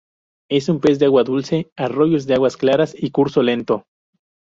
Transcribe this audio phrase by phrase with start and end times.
[0.49, 1.71] Es un pez de agua dulce.
[1.75, 3.85] Arroyos de aguas claras y curso lento.